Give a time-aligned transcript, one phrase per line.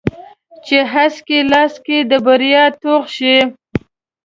[0.65, 3.37] چې هسک یې لاس کې د بریا توغ شي